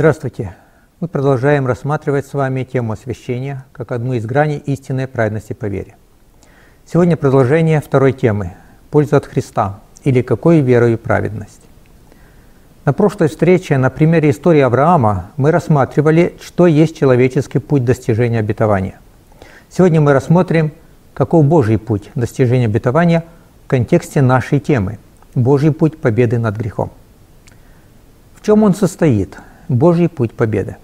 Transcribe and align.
Здравствуйте! 0.00 0.54
Мы 1.00 1.08
продолжаем 1.08 1.66
рассматривать 1.66 2.24
с 2.24 2.32
вами 2.32 2.64
тему 2.64 2.94
освящения 2.94 3.66
как 3.70 3.92
одну 3.92 4.14
из 4.14 4.24
граней 4.24 4.56
истинной 4.56 5.06
праведности 5.06 5.52
по 5.52 5.66
вере. 5.66 5.94
Сегодня 6.86 7.18
продолжение 7.18 7.82
второй 7.82 8.14
темы– 8.14 8.54
польза 8.90 9.18
от 9.18 9.26
Христа 9.26 9.80
или 10.02 10.22
какой 10.22 10.60
верою 10.60 10.96
праведность. 10.96 11.60
На 12.86 12.94
прошлой 12.94 13.28
встрече 13.28 13.76
на 13.76 13.90
примере 13.90 14.30
истории 14.30 14.62
Авраама 14.62 15.32
мы 15.36 15.50
рассматривали, 15.50 16.34
что 16.40 16.66
есть 16.66 16.96
человеческий 16.96 17.58
путь 17.58 17.84
достижения 17.84 18.38
обетования. 18.38 18.98
Сегодня 19.68 20.00
мы 20.00 20.14
рассмотрим, 20.14 20.72
каков 21.12 21.44
Божий 21.44 21.76
путь 21.76 22.10
достижения 22.14 22.64
обетования 22.64 23.26
в 23.66 23.68
контексте 23.68 24.22
нашей 24.22 24.60
темы– 24.60 24.98
Божий 25.34 25.72
путь 25.74 25.98
победы 25.98 26.38
над 26.38 26.56
грехом. 26.56 26.90
В 28.34 28.40
чем 28.40 28.62
он 28.62 28.74
состоит? 28.74 29.36
Божий 29.70 30.08
путь 30.08 30.32
победы. 30.32 30.76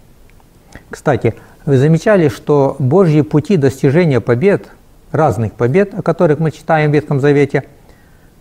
Кстати, 0.91 1.35
вы 1.67 1.77
замечали, 1.77 2.29
что 2.29 2.77
Божьи 2.79 3.23
пути 3.23 3.57
достижения 3.57 4.21
побед, 4.21 4.69
разных 5.11 5.55
побед, 5.55 5.93
о 5.93 6.03
которых 6.03 6.39
мы 6.39 6.53
читаем 6.53 6.93
в 6.93 6.95
Ветхом 6.95 7.21
Завете, 7.21 7.65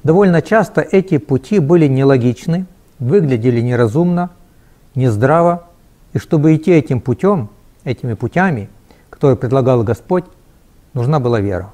довольно 0.03 0.43
часто 0.43 0.81
эти 0.81 1.17
пути 1.17 1.57
были 1.57 1.87
нелогичны, 1.87 2.67
выглядели 2.99 3.59
неразумно, 3.59 4.29
нездраво, 4.93 5.67
и 6.13 6.19
чтобы 6.19 6.55
идти 6.55 6.71
этим 6.71 7.01
путем, 7.01 7.49
этими 7.83 8.13
путями, 8.13 8.69
которые 9.09 9.37
предлагал 9.37 9.81
Господь, 9.81 10.25
нужна 10.93 11.19
была 11.19 11.39
вера. 11.39 11.71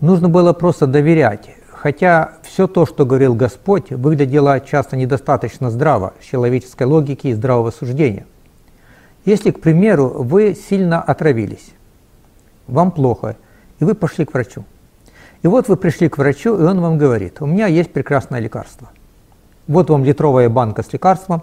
Нужно 0.00 0.28
было 0.28 0.52
просто 0.52 0.86
доверять, 0.86 1.48
хотя 1.84 2.38
все 2.42 2.66
то, 2.66 2.86
что 2.86 3.04
говорил 3.04 3.34
Господь, 3.34 3.90
выглядело 3.90 4.58
часто 4.58 4.96
недостаточно 4.96 5.70
здраво 5.70 6.14
с 6.18 6.24
человеческой 6.24 6.84
логики 6.84 7.26
и 7.26 7.34
здравого 7.34 7.70
суждения. 7.72 8.24
Если, 9.26 9.50
к 9.50 9.60
примеру, 9.60 10.08
вы 10.08 10.54
сильно 10.54 11.02
отравились, 11.02 11.74
вам 12.68 12.90
плохо, 12.90 13.36
и 13.80 13.84
вы 13.84 13.94
пошли 13.94 14.24
к 14.24 14.32
врачу. 14.32 14.64
И 15.42 15.46
вот 15.46 15.68
вы 15.68 15.76
пришли 15.76 16.08
к 16.08 16.16
врачу, 16.16 16.58
и 16.58 16.62
он 16.62 16.80
вам 16.80 16.96
говорит, 16.96 17.42
у 17.42 17.46
меня 17.46 17.66
есть 17.66 17.92
прекрасное 17.92 18.40
лекарство. 18.40 18.88
Вот 19.66 19.90
вам 19.90 20.04
литровая 20.04 20.48
банка 20.48 20.82
с 20.82 20.90
лекарством, 20.90 21.42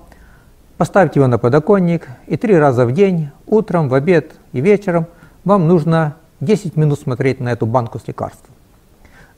поставьте 0.78 1.20
его 1.20 1.28
на 1.28 1.38
подоконник, 1.38 2.08
и 2.26 2.36
три 2.36 2.58
раза 2.58 2.88
в 2.88 2.94
день, 2.94 3.30
утром, 3.46 3.90
в 3.90 3.94
обед 3.94 4.32
и 4.54 4.62
вечером, 4.62 5.06
вам 5.44 5.68
нужно 5.68 6.16
10 6.40 6.78
минут 6.78 7.00
смотреть 7.00 7.40
на 7.40 7.50
эту 7.50 7.68
банку 7.68 8.00
с 8.00 8.08
лекарством. 8.08 8.56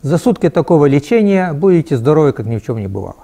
За 0.04 0.18
сутки 0.18 0.50
такого 0.50 0.86
лечения 0.86 1.54
будете 1.54 1.96
здоровы, 1.96 2.34
как 2.34 2.46
ни 2.46 2.58
в 2.58 2.66
чем 2.66 2.78
не 2.78 2.88
бывало. 2.88 3.24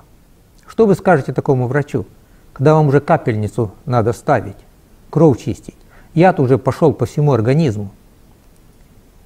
Что 0.65 0.85
вы 0.85 0.95
скажете 0.95 1.33
такому 1.33 1.67
врачу, 1.67 2.05
когда 2.53 2.73
вам 2.73 2.87
уже 2.87 3.01
капельницу 3.01 3.73
надо 3.85 4.13
ставить, 4.13 4.55
кровь 5.09 5.43
чистить? 5.43 5.75
Яд 6.13 6.39
уже 6.39 6.57
пошел 6.57 6.93
по 6.93 7.05
всему 7.05 7.33
организму. 7.33 7.91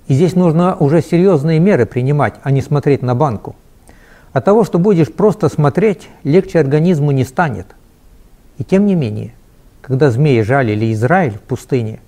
И 0.07 0.15
здесь 0.15 0.33
нужно 0.33 0.75
уже 0.75 1.03
серьезные 1.03 1.59
меры 1.59 1.85
принимать, 1.85 2.33
а 2.41 2.49
не 2.49 2.63
смотреть 2.63 3.03
на 3.03 3.13
банку. 3.13 3.55
От 4.31 4.45
того, 4.45 4.63
что 4.63 4.79
будешь 4.79 5.13
просто 5.13 5.47
смотреть, 5.47 6.09
легче 6.23 6.59
организму 6.59 7.11
не 7.11 7.23
станет. 7.23 7.67
И 8.57 8.63
тем 8.63 8.87
не 8.87 8.95
менее, 8.95 9.31
когда 9.81 10.09
змеи 10.09 10.41
жалили 10.41 10.91
Израиль 10.91 11.33
в 11.33 11.41
пустыне, 11.41 11.99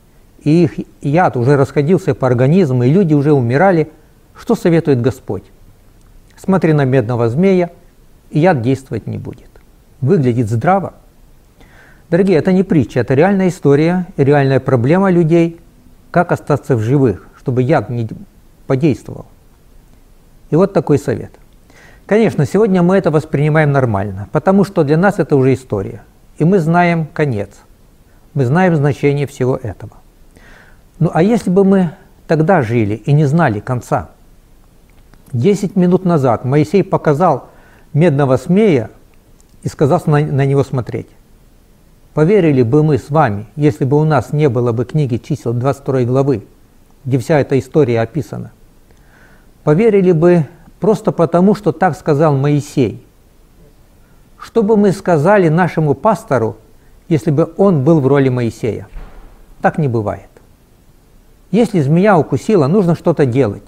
и 0.43 0.63
их 0.63 0.73
яд 1.03 1.37
уже 1.37 1.55
расходился 1.55 2.15
по 2.15 2.25
организму, 2.25 2.81
и 2.81 2.89
люди 2.89 3.13
уже 3.13 3.31
умирали– 3.31 3.91
что 4.39 4.55
советует 4.55 5.01
Господь? 5.01 5.43
Смотри 6.37 6.73
на 6.73 6.85
медного 6.85 7.29
змея, 7.29 7.71
и 8.29 8.39
яд 8.39 8.61
действовать 8.61 9.07
не 9.07 9.17
будет. 9.17 9.49
Выглядит 10.01 10.49
здраво. 10.49 10.93
Дорогие, 12.09 12.37
это 12.37 12.51
не 12.51 12.63
притча, 12.63 12.99
это 12.99 13.13
реальная 13.13 13.47
история 13.47 14.07
реальная 14.17 14.59
проблема 14.59 15.09
людей, 15.09 15.59
как 16.11 16.31
остаться 16.31 16.75
в 16.75 16.81
живых, 16.81 17.27
чтобы 17.39 17.63
яд 17.63 17.89
не 17.89 18.07
подействовал. 18.67 19.25
И 20.49 20.55
вот 20.55 20.73
такой 20.73 20.99
совет. 20.99 21.31
Конечно, 22.05 22.45
сегодня 22.45 22.83
мы 22.83 22.97
это 22.97 23.09
воспринимаем 23.09 23.71
нормально, 23.71 24.29
потому 24.31 24.63
что 24.63 24.83
для 24.83 24.97
нас 24.97 25.17
это 25.17 25.35
уже 25.35 25.53
история. 25.53 26.03
И 26.37 26.43
мы 26.43 26.59
знаем 26.59 27.07
конец. 27.07 27.49
Мы 28.33 28.45
знаем 28.45 28.75
значение 28.75 29.25
всего 29.25 29.55
этого. 29.55 29.93
Ну 30.99 31.09
а 31.13 31.23
если 31.23 31.49
бы 31.49 31.63
мы 31.63 31.91
тогда 32.27 32.61
жили 32.61 32.95
и 32.95 33.13
не 33.13 33.25
знали 33.25 33.59
конца– 33.59 34.09
Десять 35.35 35.75
минут 35.75 36.05
назад 36.05 36.45
Моисей 36.45 36.81
показал 36.81 37.49
медного 37.91 38.37
змея 38.37 38.89
и 39.63 39.67
сказал 39.67 40.01
на, 40.05 40.21
на 40.21 40.45
него 40.45 40.63
смотреть. 40.63 41.07
Поверили 42.13 42.61
бы 42.61 42.83
мы 42.83 42.97
с 42.97 43.09
вами, 43.09 43.45
если 43.57 43.83
бы 43.83 43.99
у 43.99 44.05
нас 44.05 44.31
не 44.31 44.47
было 44.47 44.71
бы 44.71 44.85
книги 44.85 45.17
чисел 45.17 45.51
22 45.51 46.03
главы, 46.03 46.45
где 47.03 47.17
вся 47.17 47.37
эта 47.37 47.59
история 47.59 47.99
описана. 47.99 48.53
Поверили 49.65 50.13
бы 50.13 50.47
просто 50.79 51.11
потому, 51.11 51.53
что 51.53 51.73
так 51.73 51.97
сказал 51.97 52.37
Моисей. 52.37 53.05
Что 54.39 54.63
бы 54.63 54.77
мы 54.77 54.93
сказали 54.93 55.49
нашему 55.49 55.95
пастору, 55.95 56.55
если 57.09 57.31
бы 57.31 57.51
он 57.57 57.83
был 57.83 57.99
в 57.99 58.07
роли 58.07 58.29
Моисея? 58.29 58.87
Так 59.61 59.79
не 59.79 59.89
бывает. 59.89 60.29
Если 61.51 61.81
змея 61.81 62.17
укусила, 62.17 62.67
нужно 62.67 62.95
что-то 62.95 63.25
делать. 63.25 63.63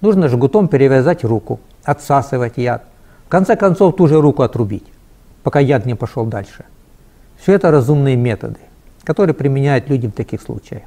Нужно 0.00 0.28
жгутом 0.28 0.68
перевязать 0.68 1.24
руку, 1.24 1.60
отсасывать 1.82 2.56
яд. 2.56 2.84
В 3.26 3.28
конце 3.28 3.56
концов, 3.56 3.96
ту 3.96 4.06
же 4.06 4.20
руку 4.20 4.42
отрубить, 4.42 4.86
пока 5.42 5.58
яд 5.60 5.86
не 5.86 5.94
пошел 5.94 6.24
дальше. 6.24 6.64
Все 7.38 7.52
это 7.54 7.70
разумные 7.70 8.16
методы, 8.16 8.58
которые 9.04 9.34
применяют 9.34 9.88
люди 9.88 10.06
в 10.06 10.12
таких 10.12 10.40
случаях. 10.40 10.82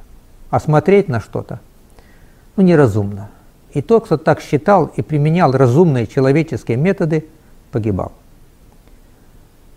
А 0.49 0.59
смотреть 0.59 1.07
на 1.07 1.19
что-то, 1.19 1.59
ну, 2.55 2.63
неразумно. 2.63 3.29
И 3.73 3.81
тот, 3.81 4.05
кто 4.05 4.17
так 4.17 4.41
считал 4.41 4.91
и 4.95 5.01
применял 5.01 5.51
разумные 5.51 6.07
человеческие 6.07 6.77
методы, 6.77 7.25
погибал. 7.71 8.11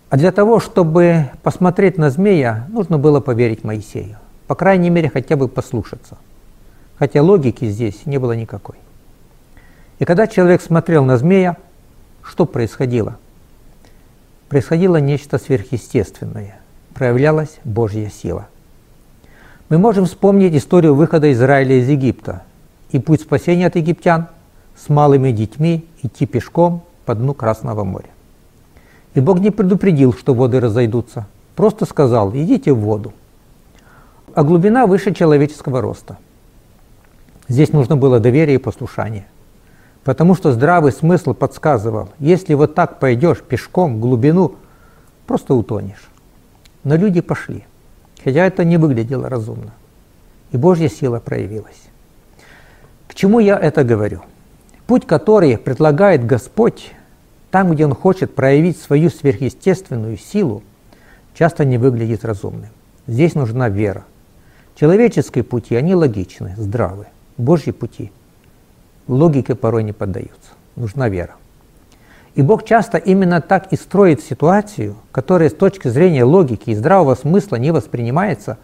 А 0.09 0.17
для 0.17 0.31
того, 0.31 0.59
чтобы 0.59 1.29
посмотреть 1.43 1.97
на 1.97 2.09
змея, 2.09 2.67
нужно 2.69 2.97
было 2.97 3.19
поверить 3.19 3.63
Моисею. 3.63 4.17
По 4.47 4.55
крайней 4.55 4.89
мере, 4.89 5.09
хотя 5.09 5.35
бы 5.35 5.47
послушаться. 5.47 6.17
Хотя 6.99 7.21
логики 7.21 7.65
здесь 7.65 8.05
не 8.05 8.17
было 8.17 8.33
никакой. 8.33 8.75
И 9.99 10.05
когда 10.05 10.27
человек 10.27 10.61
смотрел 10.61 11.05
на 11.05 11.17
змея, 11.17 11.57
что 12.23 12.45
происходило? 12.45 13.17
Происходило 14.49 14.97
нечто 14.97 15.37
сверхъестественное, 15.37 16.59
проявлялась 16.93 17.59
Божья 17.63 18.09
сила. 18.09 18.47
Мы 19.69 19.77
можем 19.77 20.05
вспомнить 20.05 20.55
историю 20.55 20.95
выхода 20.95 21.31
Израиля 21.31 21.79
из 21.79 21.89
Египта 21.89 22.43
и 22.91 22.99
путь 22.99 23.21
спасения 23.21 23.67
от 23.67 23.75
египтян 23.75 24.27
с 24.75 24.89
малыми 24.89 25.31
детьми 25.31 25.87
идти 26.03 26.25
пешком 26.25 26.83
по 27.05 27.15
дну 27.15 27.33
Красного 27.33 27.83
моря. 27.83 28.09
И 29.13 29.21
Бог 29.21 29.39
не 29.39 29.49
предупредил, 29.49 30.13
что 30.13 30.33
воды 30.33 30.59
разойдутся, 30.59 31.25
просто 31.55 31.85
сказал, 31.85 32.31
идите 32.35 32.73
в 32.73 32.79
воду. 32.79 33.13
А 34.33 34.43
глубина 34.43 34.85
выше 34.85 35.13
человеческого 35.13 35.81
роста. 35.81 36.17
Здесь 37.47 37.71
нужно 37.71 37.95
было 37.95 38.19
доверие 38.19 38.55
и 38.55 38.59
послушание. 38.59 39.25
Потому 40.05 40.35
что 40.35 40.51
здравый 40.51 40.91
смысл 40.91 41.33
подсказывал, 41.33 42.09
если 42.19 42.53
вот 42.53 42.75
так 42.75 42.99
пойдешь 42.99 43.41
пешком 43.41 43.95
в 43.95 43.99
глубину, 43.99 44.55
просто 45.25 45.55
утонешь. 45.55 46.09
Но 46.83 46.95
люди 46.95 47.21
пошли, 47.21 47.65
хотя 48.23 48.45
это 48.45 48.63
не 48.63 48.77
выглядело 48.77 49.27
разумно. 49.27 49.73
И 50.51 50.57
Божья 50.57 50.89
сила 50.89 51.19
проявилась. 51.19 51.81
К 53.07 53.15
чему 53.15 53.39
я 53.39 53.57
это 53.57 53.83
говорю? 53.83 54.21
Путь, 54.85 55.07
который 55.07 55.57
предлагает 55.57 56.23
Господь, 56.23 56.91
там, 57.49 57.71
где 57.71 57.85
Он 57.85 57.95
хочет 57.95 58.35
проявить 58.35 58.77
свою 58.77 59.09
сверхъестественную 59.09 60.17
силу, 60.17 60.61
часто 61.33 61.65
не 61.65 61.79
выглядит 61.79 62.23
разумным. 62.23 62.69
Здесь 63.07 63.33
нужна 63.33 63.69
вера. 63.69 64.03
Человеческие 64.75 65.43
пути, 65.43 65.75
они 65.75 65.95
логичны, 65.95 66.53
здравы. 66.57 67.07
Божьи 67.37 67.71
пути– 67.71 68.11
логике 69.07 69.55
порой 69.55 69.83
не 69.83 69.93
поддаются. 69.93 70.51
Нужна 70.75 71.09
вера. 71.09 71.35
И 72.35 72.41
Бог 72.41 72.65
часто 72.65 72.97
именно 72.97 73.39
так 73.39 73.71
и 73.71 73.77
строит 73.77 74.21
ситуацию, 74.21 74.95
которая 75.11 75.49
с 75.49 75.53
точки 75.53 75.87
зрения 75.87 76.25
логики 76.25 76.71
и 76.71 76.75
здравого 76.75 77.15
смысла 77.15 77.55
не 77.55 77.71
воспринимается, 77.71 78.57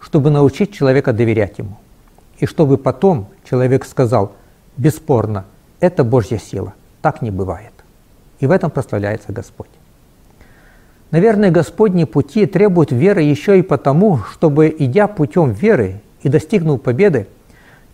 чтобы 0.00 0.30
научить 0.30 0.72
человека 0.72 1.12
доверять 1.12 1.58
Ему. 1.58 1.76
И 2.38 2.46
чтобы 2.46 2.78
потом 2.78 3.28
человек 3.48 3.84
сказал, 3.84 4.32
бесспорно, 4.76 5.44
это 5.80 6.04
Божья 6.04 6.38
сила, 6.38 6.74
так 7.02 7.20
не 7.20 7.32
бывает. 7.32 7.72
И 8.38 8.46
в 8.46 8.52
этом 8.52 8.70
прославляется 8.70 9.32
Господь. 9.32 9.68
Наверное, 11.10 11.50
Господни 11.50 12.04
пути 12.04 12.46
требуют 12.46 12.92
веры 12.92 13.22
еще 13.22 13.58
и 13.58 13.62
потому, 13.62 14.18
чтобы, 14.18 14.74
идя 14.78 15.08
путем 15.08 15.50
веры 15.50 16.00
и 16.22 16.28
достигнув 16.28 16.82
победы, 16.82 17.26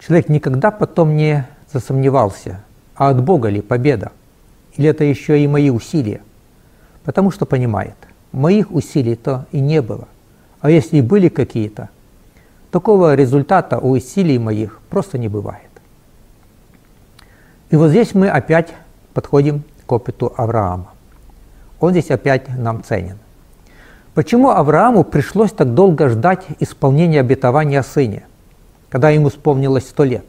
человек 0.00 0.28
никогда 0.28 0.70
потом 0.70 1.16
не 1.16 1.46
засомневался, 1.74 2.60
а 2.94 3.10
от 3.10 3.22
Бога 3.22 3.50
ли 3.50 3.60
победа? 3.60 4.12
Или 4.76 4.88
это 4.88 5.04
еще 5.04 5.42
и 5.42 5.46
мои 5.46 5.70
усилия? 5.70 6.22
Потому 7.04 7.30
что 7.30 7.44
понимает, 7.44 7.96
моих 8.32 8.70
усилий-то 8.70 9.46
и 9.52 9.60
не 9.60 9.82
было, 9.82 10.08
А 10.60 10.70
если 10.70 10.96
и 10.96 11.02
были 11.02 11.28
какие-то, 11.28 11.90
такого 12.70 13.14
результата 13.14 13.78
у 13.78 13.90
усилий 13.90 14.38
моих 14.38 14.80
просто 14.88 15.18
не 15.18 15.28
бывает. 15.28 15.70
И 17.70 17.76
вот 17.76 17.90
здесь 17.90 18.14
мы 18.14 18.30
опять 18.30 18.72
подходим 19.12 19.62
к 19.86 19.92
опыту 19.92 20.32
Авраама. 20.36 20.90
Он 21.80 21.90
здесь 21.90 22.10
опять 22.10 22.48
нам 22.48 22.82
ценен. 22.82 23.18
Почему 24.14 24.50
Аврааму 24.50 25.04
пришлось 25.04 25.50
так 25.50 25.74
долго 25.74 26.08
ждать 26.08 26.46
исполнения 26.60 27.20
обетования 27.20 27.80
о 27.80 27.82
сыне, 27.82 28.24
когда 28.88 29.10
ему 29.10 29.28
исполнилось 29.28 29.88
сто 29.88 30.04
лет? 30.04 30.24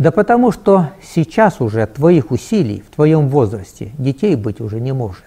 Да 0.00 0.10
потому 0.10 0.50
что 0.50 0.92
сейчас 1.02 1.60
уже 1.60 1.86
твоих 1.86 2.30
усилий 2.30 2.80
в 2.80 2.94
твоем 2.94 3.28
возрасте 3.28 3.92
детей 3.98 4.34
быть 4.34 4.58
уже 4.58 4.80
не 4.80 4.92
может. 4.92 5.26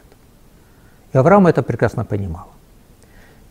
И 1.14 1.18
Авраам 1.20 1.46
это 1.46 1.62
прекрасно 1.62 2.06
понимал. 2.06 2.48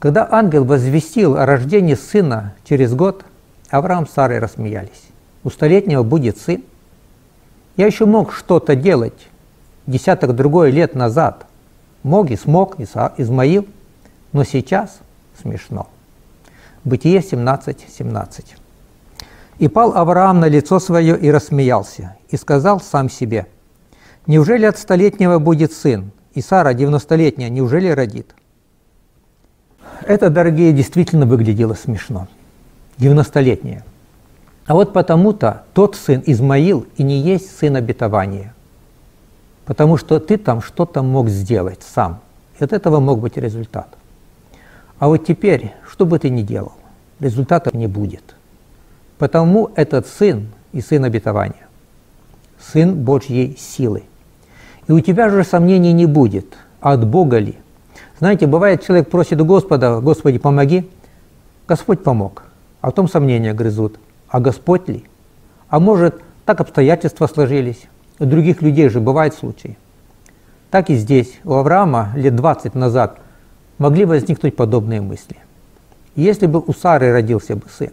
Когда 0.00 0.26
ангел 0.28 0.64
возвестил 0.64 1.36
о 1.36 1.46
рождении 1.46 1.94
сына 1.94 2.54
через 2.64 2.92
год, 2.92 3.24
Авраам 3.70 4.08
с 4.08 4.10
Сарой 4.10 4.40
рассмеялись. 4.40 5.10
У 5.44 5.50
столетнего 5.50 6.02
будет 6.02 6.38
сын. 6.38 6.64
Я 7.76 7.86
еще 7.86 8.04
мог 8.04 8.32
что-то 8.32 8.74
делать 8.74 9.28
десяток 9.86 10.34
другой 10.34 10.72
лет 10.72 10.96
назад. 10.96 11.46
Мог 12.02 12.32
и 12.32 12.36
смог, 12.36 12.80
Измаил, 12.80 13.68
но 14.32 14.42
сейчас 14.42 14.98
смешно. 15.40 15.86
Бытие 16.82 17.22
17, 17.22 17.86
17. 17.96 18.56
И 19.58 19.68
пал 19.68 19.94
Авраам 19.96 20.40
на 20.40 20.48
лицо 20.48 20.80
свое 20.80 21.18
и 21.18 21.30
рассмеялся, 21.30 22.16
и 22.30 22.36
сказал 22.36 22.80
сам 22.80 23.10
себе, 23.10 23.46
«Неужели 24.26 24.64
от 24.64 24.78
столетнего 24.78 25.38
будет 25.38 25.72
сын, 25.72 26.10
и 26.34 26.40
Сара, 26.40 26.74
девяностолетняя, 26.74 27.50
неужели 27.50 27.88
родит?» 27.88 28.34
Это, 30.06 30.30
дорогие, 30.30 30.72
действительно 30.72 31.26
выглядело 31.26 31.74
смешно. 31.74 32.28
Девяностолетняя. 32.98 33.84
А 34.66 34.74
вот 34.74 34.92
потому-то 34.92 35.64
тот 35.74 35.96
сын 35.96 36.22
Измаил 36.26 36.86
и 36.96 37.02
не 37.02 37.20
есть 37.20 37.56
сын 37.56 37.76
обетования. 37.76 38.54
Потому 39.64 39.96
что 39.96 40.18
ты 40.18 40.38
там 40.38 40.60
что-то 40.60 41.02
мог 41.02 41.28
сделать 41.28 41.82
сам. 41.82 42.20
И 42.58 42.64
от 42.64 42.72
этого 42.72 43.00
мог 43.00 43.20
быть 43.20 43.36
результат. 43.36 43.88
А 44.98 45.08
вот 45.08 45.26
теперь, 45.26 45.72
что 45.88 46.06
бы 46.06 46.18
ты 46.18 46.30
ни 46.30 46.42
делал, 46.42 46.72
результата 47.20 47.76
не 47.76 47.86
будет– 47.86 48.34
Потому 49.22 49.70
этот 49.76 50.08
сын 50.08 50.48
и 50.72 50.80
сын 50.80 51.04
обетования, 51.04 51.68
сын 52.58 52.92
Божьей 52.92 53.56
силы. 53.56 54.02
И 54.88 54.92
у 54.92 54.98
тебя 54.98 55.28
же 55.28 55.44
сомнений 55.44 55.92
не 55.92 56.06
будет, 56.06 56.56
от 56.80 57.06
Бога 57.06 57.38
ли. 57.38 57.54
Знаете, 58.18 58.48
бывает, 58.48 58.84
человек 58.84 59.08
просит 59.08 59.40
у 59.40 59.44
Господа, 59.44 60.00
Господи, 60.00 60.38
помоги, 60.38 60.90
Господь 61.68 62.02
помог, 62.02 62.42
а 62.80 62.88
потом 62.88 63.08
сомнения 63.08 63.54
грызут, 63.54 64.00
а 64.26 64.40
Господь 64.40 64.88
ли? 64.88 65.04
А 65.68 65.78
может, 65.78 66.20
так 66.44 66.60
обстоятельства 66.60 67.28
сложились, 67.28 67.86
у 68.18 68.24
других 68.24 68.60
людей 68.60 68.88
же 68.88 68.98
бывают 68.98 69.34
случаи. 69.34 69.78
Так 70.72 70.90
и 70.90 70.96
здесь, 70.96 71.38
у 71.44 71.52
Авраама 71.52 72.10
лет 72.16 72.34
20 72.34 72.74
назад 72.74 73.20
могли 73.78 74.04
возникнуть 74.04 74.56
подобные 74.56 75.00
мысли. 75.00 75.36
Если 76.16 76.46
бы 76.46 76.58
у 76.58 76.72
Сары 76.72 77.12
родился 77.12 77.54
бы 77.54 77.66
сын, 77.70 77.92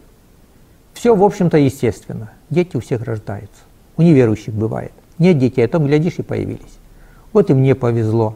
все, 0.99 1.15
в 1.15 1.23
общем-то, 1.23 1.57
естественно. 1.57 2.29
Дети 2.49 2.75
у 2.75 2.81
всех 2.81 3.03
рождаются. 3.03 3.61
У 3.95 4.01
неверующих 4.01 4.53
бывает. 4.53 4.91
Нет 5.17 5.37
детей, 5.37 5.63
а 5.63 5.67
там, 5.69 5.85
глядишь, 5.85 6.15
и 6.17 6.23
появились. 6.23 6.77
Вот 7.31 7.49
и 7.49 7.53
мне 7.53 7.73
повезло. 7.73 8.35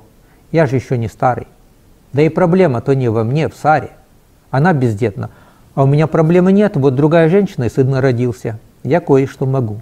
Я 0.53 0.65
же 0.65 0.77
еще 0.77 0.97
не 0.97 1.09
старый. 1.09 1.45
Да 2.13 2.21
и 2.21 2.29
проблема-то 2.29 2.95
не 2.95 3.09
во 3.09 3.25
мне, 3.25 3.49
в 3.49 3.53
Саре. 3.53 3.89
Она 4.49 4.71
бездетна. 4.71 5.29
А 5.75 5.83
у 5.83 5.87
меня 5.87 6.07
проблемы 6.07 6.53
нет. 6.53 6.77
Вот 6.77 6.95
другая 6.95 7.27
женщина, 7.27 7.65
и 7.65 7.69
сын 7.69 7.93
родился. 7.95 8.57
Я 8.83 9.01
кое-что 9.01 9.45
могу. 9.45 9.81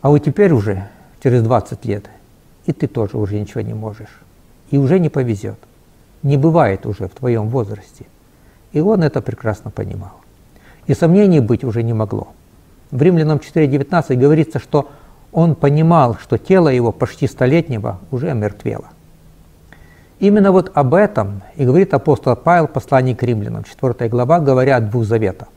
А 0.00 0.08
вот 0.08 0.18
теперь 0.18 0.52
уже, 0.52 0.88
через 1.22 1.44
20 1.44 1.84
лет, 1.84 2.10
и 2.66 2.72
ты 2.72 2.88
тоже 2.88 3.16
уже 3.16 3.38
ничего 3.38 3.60
не 3.60 3.74
можешь. 3.74 4.22
И 4.72 4.76
уже 4.76 4.98
не 4.98 5.08
повезет. 5.08 5.60
Не 6.24 6.36
бывает 6.36 6.84
уже 6.84 7.06
в 7.06 7.12
твоем 7.12 7.48
возрасте. 7.48 8.06
И 8.72 8.80
он 8.80 9.04
это 9.04 9.22
прекрасно 9.22 9.70
понимал. 9.70 10.14
И 10.88 10.94
сомнений 10.94 11.38
быть 11.38 11.62
уже 11.62 11.84
не 11.84 11.92
могло. 11.92 12.28
В 12.90 13.00
Римлянам 13.00 13.38
4.19 13.38 14.16
говорится, 14.16 14.58
что 14.58 14.90
он 15.32 15.54
понимал, 15.54 16.16
что 16.16 16.38
тело 16.38 16.68
его 16.68 16.90
почти 16.90 17.28
столетнего 17.28 18.00
уже 18.10 18.30
омертвело. 18.30 18.86
Именно 20.18 20.50
вот 20.50 20.72
об 20.74 20.94
этом 20.94 21.42
и 21.56 21.64
говорит 21.64 21.94
апостол 21.94 22.34
Павел 22.34 22.66
в 22.66 22.72
послании 22.72 23.14
к 23.14 23.22
римлянам, 23.22 23.64
4 23.64 24.08
глава, 24.08 24.40
говоря 24.40 24.76
о 24.76 24.80
двух 24.80 25.04
заветах. 25.04 25.48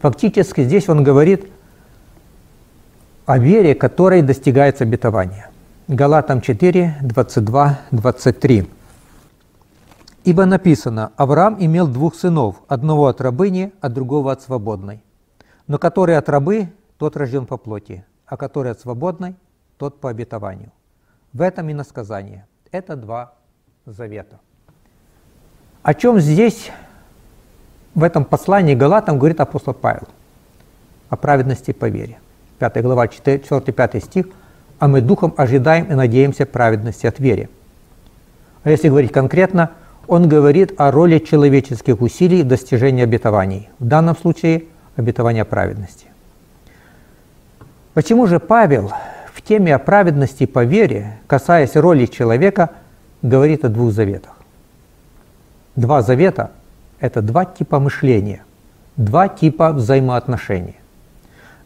Фактически 0.00 0.64
здесь 0.64 0.88
он 0.88 1.04
говорит 1.04 1.46
о 3.26 3.38
вере, 3.38 3.74
которой 3.74 4.22
достигается 4.22 4.84
обетование. 4.84 5.48
Галатам 5.86 6.40
4, 6.40 6.96
22, 7.02 7.78
23. 7.90 8.66
Ибо 10.26 10.44
написано, 10.44 11.12
Авраам 11.16 11.56
имел 11.60 11.86
двух 11.86 12.16
сынов, 12.16 12.56
одного 12.66 13.06
от 13.06 13.20
рабыни, 13.20 13.72
а 13.80 13.88
другого 13.88 14.32
от 14.32 14.42
свободной. 14.42 15.00
Но 15.68 15.78
который 15.78 16.16
от 16.16 16.28
рабы, 16.28 16.72
тот 16.98 17.16
рожден 17.16 17.46
по 17.46 17.56
плоти, 17.56 18.04
а 18.26 18.36
который 18.36 18.72
от 18.72 18.80
свободной, 18.80 19.36
тот 19.78 20.00
по 20.00 20.10
обетованию. 20.10 20.72
В 21.32 21.42
этом 21.42 21.68
и 21.68 21.74
насказание. 21.74 22.44
Это 22.72 22.96
два 22.96 23.34
завета. 23.84 24.40
О 25.84 25.94
чем 25.94 26.18
здесь, 26.18 26.72
в 27.94 28.02
этом 28.02 28.24
послании 28.24 28.74
Галатам, 28.74 29.20
говорит 29.20 29.40
апостол 29.40 29.74
Павел? 29.74 30.08
О 31.08 31.16
праведности 31.16 31.70
по 31.70 31.88
вере. 31.88 32.18
5 32.58 32.82
глава, 32.82 33.06
4-5 33.06 34.00
стих. 34.00 34.26
«А 34.80 34.88
мы 34.88 35.02
духом 35.02 35.32
ожидаем 35.36 35.84
и 35.84 35.94
надеемся 35.94 36.46
праведности 36.46 37.06
от 37.06 37.20
веры». 37.20 37.48
А 38.64 38.70
если 38.70 38.88
говорить 38.88 39.12
конкретно– 39.12 39.70
он 40.08 40.28
говорит 40.28 40.74
о 40.78 40.90
роли 40.90 41.18
человеческих 41.18 42.00
усилий 42.00 42.42
в 42.42 42.48
достижении 42.48 43.02
обетований, 43.02 43.68
в 43.78 43.86
данном 43.86 44.16
случае 44.16 44.64
обетования 44.96 45.44
праведности. 45.44 46.06
Почему 47.94 48.26
же 48.26 48.40
Павел 48.40 48.92
в 49.32 49.42
теме 49.42 49.74
о 49.74 49.78
праведности 49.78 50.46
по 50.46 50.64
вере, 50.64 51.18
касаясь 51.26 51.76
роли 51.76 52.06
человека, 52.06 52.70
говорит 53.22 53.64
о 53.64 53.68
двух 53.68 53.92
заветах? 53.92 54.32
Два 55.76 56.02
завета– 56.02 56.50
это 57.00 57.22
два 57.22 57.44
типа 57.44 57.80
мышления, 57.80 58.42
два 58.96 59.28
типа 59.28 59.72
взаимоотношений. 59.72 60.76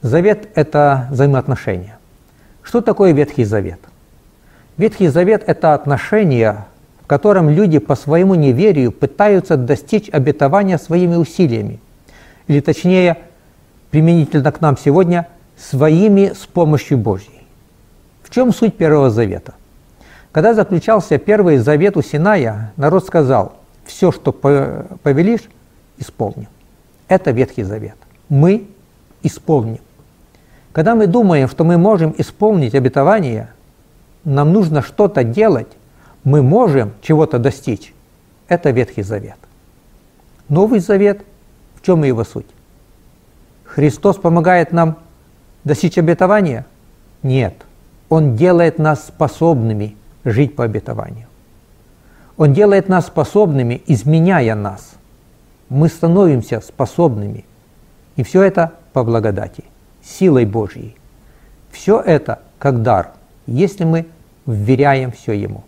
Завет– 0.03 0.49
это 0.55 1.09
взаимоотношения. 1.11 1.99
Что 2.63 2.81
такое 2.81 3.13
Ветхий 3.13 3.45
Завет? 3.45 3.81
Ветхий 4.77 5.09
Завет– 5.09 5.43
это 5.47 5.75
отношения 5.75 6.67
котором 7.11 7.51
люди 7.51 7.81
по 7.81 7.97
своему 7.97 8.37
неверию 8.37 8.93
пытаются 8.93 9.57
достичь 9.57 10.09
обетования 10.11 10.79
своими 10.79 11.17
усилиями, 11.17 11.81
или 12.47 12.61
точнее, 12.61 13.19
применительно 13.91 14.53
к 14.53 14.61
нам 14.61 14.79
сегодня, 14.79 15.27
своими 15.57 16.31
с 16.33 16.47
помощью 16.47 16.99
Божьей. 16.99 17.43
В 18.23 18.33
чем 18.33 18.53
суть 18.53 18.77
Первого 18.77 19.11
Завета? 19.11 19.55
Когда 20.31 20.55
заключался 20.55 21.19
Первый 21.19 21.57
Завет 21.57 21.97
у 21.97 22.03
Синая, 22.03 22.73
народ 22.77 23.05
сказал, 23.05 23.57
все, 23.85 24.13
что 24.13 24.31
повелишь, 24.31 25.51
исполним. 25.99 26.47
Это 27.09 27.33
Ветхий 27.33 27.65
Завет. 27.65 27.97
Мы 28.29 28.69
исполним. 29.25 29.81
Когда 30.71 30.95
мы 30.95 31.09
думаем, 31.09 31.49
что 31.49 31.65
мы 31.65 31.77
можем 31.77 32.15
исполнить 32.19 32.77
обетование, 32.77 33.49
нам 34.23 34.53
нужно 34.53 34.81
что-то 34.81 35.25
делать, 35.25 35.67
мы 36.25 36.43
можем 36.43 36.93
чего-то 37.03 37.39
достичь, 37.39 37.95
это 38.49 38.71
Ветхий 38.71 39.03
Завет. 39.03 39.39
Новый 40.49 40.81
Завет, 40.81 41.25
в 41.75 41.87
чем 41.87 42.03
его 42.05 42.25
суть? 42.25 42.47
Христос 43.65 44.17
помогает 44.17 44.73
нам 44.73 44.99
достичь 45.65 45.97
обетования? 45.99 46.67
Нет. 47.23 47.55
Он 48.09 48.35
делает 48.35 48.79
нас 48.79 49.07
способными 49.07 49.97
жить 50.25 50.57
по 50.57 50.65
обетованию. 50.65 51.27
Он 52.37 52.53
делает 52.53 52.89
нас 52.89 53.07
способными, 53.07 53.83
изменяя 53.87 54.55
нас. 54.55 54.95
Мы 55.69 55.89
становимся 55.89 56.61
способными. 56.61 57.45
И 58.17 58.25
все 58.25 58.43
это 58.43 58.73
по 58.93 59.05
благодати, 59.05 59.65
силой 60.03 60.45
Божьей. 60.45 60.97
Все 61.71 62.01
это 62.01 62.41
как 62.59 62.83
дар, 62.83 63.13
если 63.47 63.85
мы 63.85 64.07
вверяем 64.47 65.13
все 65.13 65.33
Ему 65.33 65.63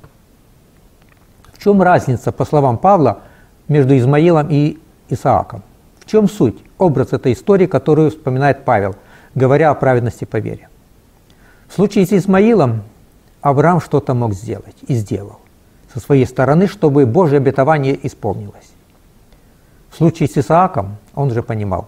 чем 1.62 1.80
разница, 1.80 2.32
по 2.32 2.44
словам 2.44 2.76
Павла, 2.76 3.20
между 3.68 3.96
Измаилом 3.96 4.48
и 4.50 4.78
Исааком? 5.08 5.62
В 6.00 6.06
чем 6.06 6.28
суть, 6.28 6.58
образ 6.78 7.12
этой 7.12 7.32
истории, 7.32 7.66
которую 7.66 8.10
вспоминает 8.10 8.64
Павел, 8.64 8.96
говоря 9.34 9.70
о 9.70 9.74
праведности 9.74 10.24
по 10.24 10.38
вере? 10.38 10.68
В 11.68 11.74
случае 11.74 12.04
с 12.06 12.12
Измаилом 12.12 12.82
Авраам 13.40 13.80
что-то 13.80 14.14
мог 14.14 14.34
сделать 14.34 14.76
и 14.88 14.94
сделал 14.94 15.38
со 15.92 16.00
своей 16.00 16.26
стороны, 16.26 16.66
чтобы 16.66 17.06
Божье 17.06 17.36
обетование 17.38 17.98
исполнилось. 18.06 18.72
случае 19.96 20.28
с 20.28 20.36
Исааком 20.38 20.96
он 21.14 21.30
же 21.30 21.42
понимал, 21.42 21.86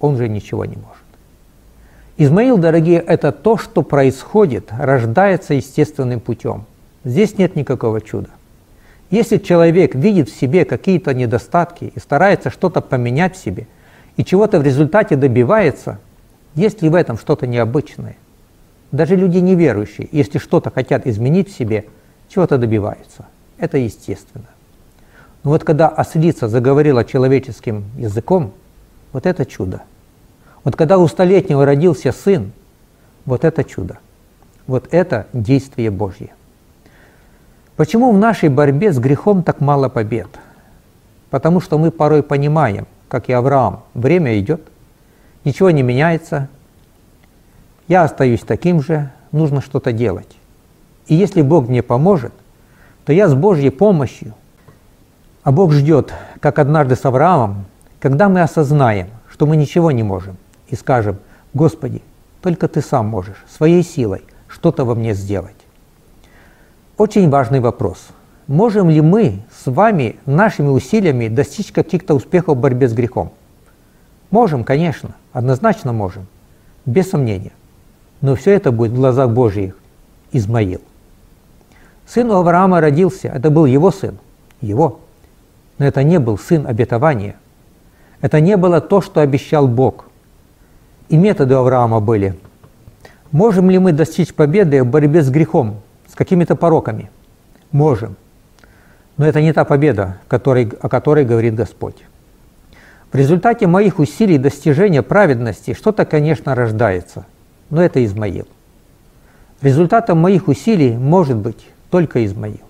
он 0.00 0.16
же 0.16 0.28
ничего 0.28 0.64
не 0.64 0.76
может. 0.76 1.04
Измаил, 2.18 2.58
дорогие, 2.58 2.98
это 2.98 3.30
то, 3.30 3.56
что 3.56 3.82
происходит, 3.82 4.70
рождается 4.70 5.54
естественным 5.54 6.20
путем. 6.20 6.64
Здесь 7.04 7.38
нет 7.38 7.56
никакого 7.56 8.00
чуда. 8.00 8.30
Если 9.10 9.38
человек 9.38 9.94
видит 9.94 10.28
в 10.28 10.38
себе 10.38 10.64
какие-то 10.64 11.14
недостатки 11.14 11.92
и 11.94 11.98
старается 11.98 12.50
что-то 12.50 12.80
поменять 12.80 13.36
в 13.36 13.42
себе, 13.42 13.66
и 14.16 14.24
чего-то 14.24 14.58
в 14.58 14.62
результате 14.62 15.16
добивается, 15.16 15.98
есть 16.54 16.82
ли 16.82 16.88
в 16.88 16.94
этом 16.94 17.18
что-то 17.18 17.46
необычное? 17.46 18.16
Даже 18.90 19.14
люди 19.14 19.38
неверующие, 19.38 20.08
если 20.10 20.38
что-то 20.38 20.70
хотят 20.70 21.06
изменить 21.06 21.52
в 21.52 21.56
себе, 21.56 21.84
чего-то 22.28 22.58
добиваются. 22.58 23.26
Это 23.58 23.78
естественно. 23.78 24.46
Но 25.44 25.50
вот 25.50 25.64
когда 25.64 25.88
ослица 25.88 26.48
заговорила 26.48 27.04
человеческим 27.04 27.84
языком, 27.96 28.52
вот 29.12 29.26
это 29.26 29.46
чудо. 29.46 29.82
Вот 30.64 30.74
когда 30.74 30.98
у 30.98 31.06
столетнего 31.06 31.64
родился 31.64 32.10
сын, 32.10 32.52
вот 33.24 33.44
это 33.44 33.62
чудо. 33.62 33.98
Вот 34.66 34.88
это 34.90 35.26
действие 35.32 35.90
Божье. 35.90 36.30
Почему 37.76 38.10
в 38.10 38.18
нашей 38.18 38.48
борьбе 38.48 38.92
с 38.92 38.98
грехом 38.98 39.42
так 39.42 39.60
мало 39.60 39.90
побед? 39.90 40.28
Потому 41.28 41.60
что 41.60 41.78
мы 41.78 41.90
порой 41.90 42.22
понимаем, 42.22 42.86
как 43.08 43.28
и 43.28 43.32
Авраам, 43.32 43.82
время 43.92 44.38
идет, 44.38 44.62
ничего 45.44 45.70
не 45.70 45.82
меняется, 45.82 46.48
я 47.86 48.02
остаюсь 48.02 48.40
таким 48.40 48.80
же, 48.82 49.10
нужно 49.30 49.60
что-то 49.60 49.92
делать. 49.92 50.36
И 51.06 51.14
если 51.14 51.42
Бог 51.42 51.68
мне 51.68 51.82
поможет, 51.82 52.32
то 53.04 53.12
я 53.12 53.28
с 53.28 53.34
Божьей 53.34 53.70
помощью, 53.70 54.34
а 55.42 55.52
Бог 55.52 55.72
ждет, 55.72 56.12
как 56.40 56.58
однажды 56.58 56.96
с 56.96 57.04
Авраамом, 57.04 57.66
когда 58.00 58.28
мы 58.28 58.40
осознаем, 58.40 59.08
что 59.30 59.46
мы 59.46 59.56
ничего 59.56 59.90
не 59.90 60.02
можем, 60.02 60.36
и 60.68 60.76
скажем, 60.76 61.18
Господи, 61.52 62.02
только 62.40 62.68
Ты 62.68 62.80
сам 62.80 63.06
можешь, 63.06 63.44
своей 63.48 63.84
силой, 63.84 64.24
что-то 64.48 64.84
во 64.84 64.94
мне 64.94 65.14
сделать. 65.14 65.55
Очень 66.98 67.28
важный 67.28 67.60
вопрос. 67.60 68.08
Можем 68.46 68.88
ли 68.88 69.02
мы 69.02 69.42
с 69.54 69.70
вами 69.70 70.16
нашими 70.24 70.68
усилиями 70.68 71.28
достичь 71.28 71.70
каких-то 71.70 72.14
успехов 72.14 72.56
в 72.56 72.60
борьбе 72.60 72.88
с 72.88 72.94
грехом? 72.94 73.32
Можем, 74.30 74.64
конечно, 74.64 75.10
однозначно 75.34 75.92
можем, 75.92 76.26
без 76.86 77.10
сомнения. 77.10 77.52
Но 78.22 78.34
все 78.34 78.52
это 78.52 78.72
будет 78.72 78.92
в 78.92 78.96
глазах 78.96 79.28
Божьих 79.28 79.76
Измаил. 80.32 80.80
Сын 82.06 82.30
Авраама 82.32 82.80
родился, 82.80 83.28
это 83.28 83.50
был 83.50 83.66
его 83.66 83.90
сын, 83.90 84.18
его. 84.62 85.00
Но 85.76 85.84
это 85.84 86.02
не 86.02 86.18
был 86.18 86.38
сын 86.38 86.66
обетования. 86.66 87.36
Это 88.22 88.40
не 88.40 88.56
было 88.56 88.80
то, 88.80 89.02
что 89.02 89.20
обещал 89.20 89.68
Бог. 89.68 90.06
И 91.10 91.18
методы 91.18 91.56
Авраама 91.56 92.00
были. 92.00 92.38
Можем 93.32 93.68
ли 93.68 93.78
мы 93.78 93.92
достичь 93.92 94.32
победы 94.32 94.82
в 94.82 94.86
борьбе 94.86 95.22
с 95.22 95.28
грехом, 95.28 95.82
какими-то 96.16 96.56
пороками. 96.56 97.10
Можем. 97.70 98.16
Но 99.16 99.26
это 99.26 99.40
не 99.40 99.52
та 99.52 99.64
победа, 99.64 100.18
которой, 100.26 100.72
о 100.80 100.88
которой 100.88 101.24
говорит 101.24 101.54
Господь. 101.54 102.02
В 103.12 103.14
результате 103.14 103.66
моих 103.66 103.98
усилий 104.00 104.38
достижения 104.38 105.02
праведности 105.02 105.74
что-то, 105.74 106.04
конечно, 106.04 106.54
рождается, 106.54 107.24
но 107.70 107.82
это 107.82 108.04
Измаил. 108.04 108.48
Результатом 109.62 110.18
моих 110.18 110.48
усилий 110.48 110.96
может 110.96 111.36
быть 111.36 111.66
только 111.90 112.24
Измаил. 112.26 112.60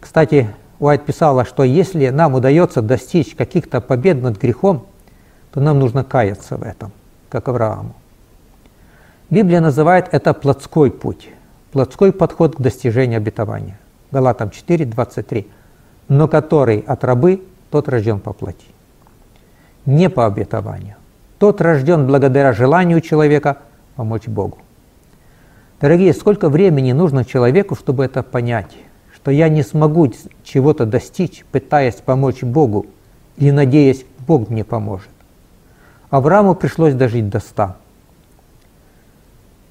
Кстати, 0.00 0.50
Уайт 0.78 1.04
писала, 1.04 1.44
что 1.44 1.62
если 1.62 2.08
нам 2.08 2.34
удается 2.34 2.82
достичь 2.82 3.34
каких-то 3.34 3.80
побед 3.80 4.20
над 4.20 4.40
грехом, 4.40 4.86
то 5.52 5.60
нам 5.60 5.78
нужно 5.78 6.04
каяться 6.04 6.56
в 6.56 6.62
этом, 6.62 6.92
как 7.28 7.48
Аврааму. 7.48 7.94
Библия 9.28 9.60
называет 9.60 10.08
это 10.10 10.34
плотской 10.34 10.90
путь 10.90 11.28
плотской 11.72 12.12
подход 12.12 12.56
к 12.56 12.60
достижению 12.60 13.18
обетования. 13.18 13.78
Галатам 14.10 14.50
4, 14.50 14.84
23. 14.86 15.46
Но 16.08 16.28
который 16.28 16.80
от 16.80 17.04
рабы, 17.04 17.42
тот 17.70 17.88
рожден 17.88 18.20
по 18.20 18.32
плоти. 18.32 18.66
Не 19.86 20.10
по 20.10 20.26
обетованию. 20.26 20.96
Тот 21.38 21.60
рожден 21.60 22.06
благодаря 22.06 22.52
желанию 22.52 23.00
человека 23.00 23.58
помочь 23.96 24.26
Богу. 24.26 24.58
Дорогие, 25.80 26.12
сколько 26.12 26.50
времени 26.50 26.92
нужно 26.92 27.24
человеку, 27.24 27.74
чтобы 27.74 28.04
это 28.04 28.22
понять, 28.22 28.76
что 29.14 29.30
я 29.30 29.48
не 29.48 29.62
смогу 29.62 30.12
чего-то 30.44 30.84
достичь, 30.84 31.44
пытаясь 31.50 31.94
помочь 31.94 32.42
Богу 32.42 32.86
или 33.38 33.50
надеясь, 33.50 34.04
Бог 34.26 34.50
мне 34.50 34.64
поможет. 34.64 35.08
Аврааму 36.10 36.54
пришлось 36.54 36.94
дожить 36.94 37.30
до 37.30 37.40
ста. 37.40 37.76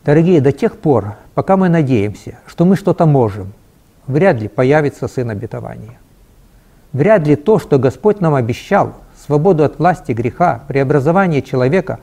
Дорогие, 0.09 0.41
до 0.41 0.51
тех 0.51 0.75
пор, 0.75 1.17
пока 1.35 1.55
мы 1.55 1.69
надеемся, 1.69 2.39
что 2.47 2.65
мы 2.65 2.75
что-то 2.75 3.05
можем, 3.05 3.53
вряд 4.07 4.41
ли 4.41 4.47
появится 4.47 5.07
Сын 5.07 5.29
обетования. 5.29 5.99
Вряд 6.93 7.27
ли 7.27 7.35
то, 7.35 7.59
что 7.59 7.77
Господь 7.77 8.19
нам 8.19 8.33
обещал, 8.33 8.95
свободу 9.23 9.63
от 9.63 9.77
власти 9.77 10.13
греха, 10.13 10.63
преобразование 10.67 11.43
человека, 11.43 11.99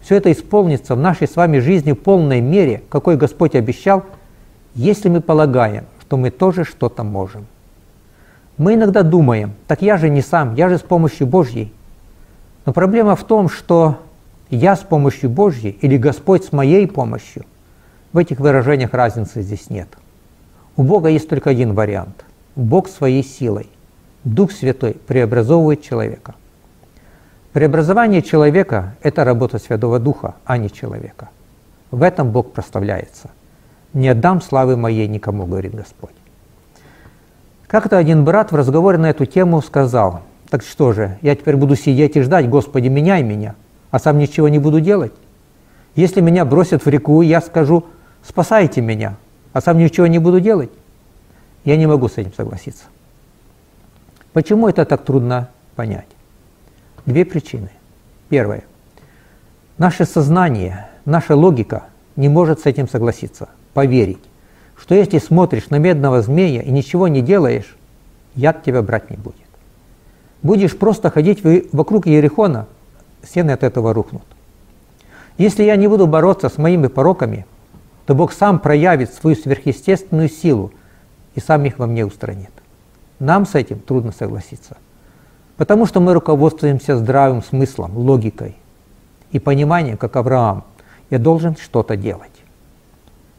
все 0.00 0.16
это 0.16 0.32
исполнится 0.32 0.96
в 0.96 0.98
нашей 0.98 1.28
с 1.28 1.36
вами 1.36 1.60
жизни 1.60 1.92
в 1.92 2.00
полной 2.00 2.40
мере, 2.40 2.82
какой 2.88 3.16
Господь 3.16 3.54
обещал, 3.54 4.02
если 4.74 5.08
мы 5.08 5.20
полагаем, 5.20 5.84
что 6.00 6.16
мы 6.16 6.32
тоже 6.32 6.64
что-то 6.64 7.04
можем. 7.04 7.46
Мы 8.56 8.74
иногда 8.74 9.04
думаем, 9.04 9.52
так 9.68 9.80
я 9.80 9.96
же 9.96 10.08
не 10.08 10.22
сам, 10.22 10.56
я 10.56 10.68
же 10.68 10.78
с 10.78 10.82
помощью 10.82 11.28
Божьей. 11.28 11.72
Но 12.66 12.72
проблема 12.72 13.14
в 13.14 13.22
том, 13.22 13.48
что 13.48 13.98
я 14.54 14.76
с 14.76 14.80
помощью 14.80 15.30
Божьей 15.30 15.78
или 15.80 15.96
Господь 15.96 16.44
с 16.44 16.52
моей 16.52 16.86
помощью, 16.86 17.44
в 18.12 18.18
этих 18.18 18.38
выражениях 18.38 18.92
разницы 18.92 19.42
здесь 19.42 19.70
нет. 19.70 19.88
У 20.76 20.82
Бога 20.82 21.08
есть 21.08 21.28
только 21.28 21.50
один 21.50 21.74
вариант. 21.74 22.24
Бог 22.54 22.88
своей 22.88 23.24
силой, 23.24 23.68
Дух 24.22 24.52
Святой 24.52 24.94
преобразовывает 24.94 25.82
человека. 25.82 26.34
Преобразование 27.52 28.22
человека– 28.22 28.96
это 29.02 29.24
работа 29.24 29.58
Святого 29.58 29.98
Духа, 29.98 30.34
а 30.44 30.58
не 30.58 30.70
человека. 30.70 31.30
В 31.90 32.02
этом 32.02 32.30
Бог 32.30 32.52
проставляется. 32.52 33.30
«Не 33.92 34.08
отдам 34.08 34.40
славы 34.42 34.76
моей 34.76 35.06
никому»,– 35.06 35.46
говорит 35.46 35.74
Господь. 35.74 36.14
Как-то 37.66 37.96
один 37.96 38.24
брат 38.24 38.50
в 38.50 38.56
разговоре 38.56 38.98
на 38.98 39.10
эту 39.10 39.24
тему 39.26 39.62
сказал, 39.62 40.22
«Так 40.50 40.62
что 40.62 40.92
же, 40.92 41.18
я 41.22 41.34
теперь 41.36 41.56
буду 41.56 41.76
сидеть 41.76 42.16
и 42.16 42.20
ждать, 42.22 42.48
Господи, 42.48 42.88
меняй 42.88 43.22
меня» 43.22 43.54
а 43.94 44.00
сам 44.00 44.18
ничего 44.18 44.48
не 44.48 44.58
буду 44.58 44.80
делать? 44.80 45.12
Если 45.94 46.20
меня 46.20 46.44
бросят 46.44 46.84
в 46.84 46.88
реку, 46.88 47.22
я 47.22 47.40
скажу, 47.40 47.84
спасайте 48.24 48.80
меня, 48.80 49.14
а 49.52 49.60
сам 49.60 49.78
ничего 49.78 50.08
не 50.08 50.18
буду 50.18 50.40
делать? 50.40 50.70
Я 51.64 51.76
не 51.76 51.86
могу 51.86 52.08
с 52.08 52.18
этим 52.18 52.32
согласиться. 52.32 52.86
Почему 54.32 54.68
это 54.68 54.84
так 54.84 55.04
трудно 55.04 55.48
понять? 55.76 56.08
Две 57.06 57.24
причины. 57.24 57.70
Первое. 58.28 58.64
Наше 59.78 60.06
сознание, 60.06 60.88
наша 61.04 61.36
логика 61.36 61.84
не 62.16 62.28
может 62.28 62.58
с 62.58 62.66
этим 62.66 62.88
согласиться, 62.88 63.48
поверить, 63.74 64.24
что 64.76 64.96
если 64.96 65.18
смотришь 65.20 65.70
на 65.70 65.76
медного 65.76 66.20
змея 66.20 66.62
и 66.62 66.72
ничего 66.72 67.06
не 67.06 67.20
делаешь, 67.20 67.76
яд 68.34 68.64
тебя 68.64 68.82
брать 68.82 69.10
не 69.10 69.16
будет. 69.16 69.36
Будешь 70.42 70.76
просто 70.76 71.10
ходить 71.10 71.44
вокруг 71.72 72.08
Ерехона, 72.08 72.66
стены 73.26 73.52
от 73.52 73.62
этого 73.62 73.92
рухнут. 73.92 74.24
Если 75.38 75.64
я 75.64 75.76
не 75.76 75.88
буду 75.88 76.06
бороться 76.06 76.48
с 76.48 76.58
моими 76.58 76.86
пороками, 76.86 77.46
то 78.06 78.14
Бог 78.14 78.32
сам 78.32 78.58
проявит 78.58 79.12
свою 79.12 79.36
сверхъестественную 79.36 80.28
силу 80.28 80.72
и 81.34 81.40
сам 81.40 81.64
их 81.64 81.78
во 81.78 81.86
мне 81.86 82.04
устранит. 82.04 82.50
Нам 83.18 83.46
с 83.46 83.54
этим 83.54 83.80
трудно 83.80 84.12
согласиться, 84.12 84.76
потому 85.56 85.86
что 85.86 86.00
мы 86.00 86.12
руководствуемся 86.12 86.96
здравым 86.96 87.42
смыслом, 87.42 87.96
логикой 87.96 88.56
и 89.32 89.38
пониманием, 89.38 89.96
как 89.96 90.16
Авраам, 90.16 90.64
я 91.10 91.18
должен 91.18 91.56
что-то 91.56 91.96
делать. 91.96 92.30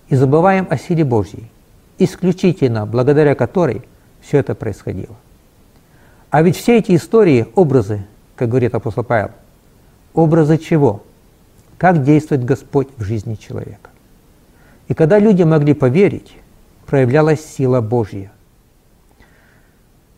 И 0.09 0.15
забываем 0.15 0.67
о 0.69 0.77
силе 0.77 1.03
Божьей, 1.03 1.49
исключительно 1.97 2.85
благодаря 2.85 3.35
которой 3.35 3.83
все 4.21 4.39
это 4.39 4.55
происходило. 4.55 5.15
А 6.29 6.41
ведь 6.41 6.57
все 6.57 6.77
эти 6.77 6.95
истории, 6.95 7.47
образы, 7.55 8.05
как 8.35 8.49
говорит 8.49 8.75
апостол 8.75 9.03
Павел, 9.03 9.31
образы 10.15 10.57
чего? 10.57 11.03
Как 11.77 12.03
действует 12.03 12.43
Господь 12.43 12.87
в 12.97 13.03
жизни 13.03 13.35
человека. 13.35 13.89
И 14.87 14.93
когда 14.93 15.19
люди 15.19 15.43
могли 15.43 15.73
поверить, 15.73 16.37
проявлялась 16.85 17.43
сила 17.43 17.81
Божья. 17.81 18.31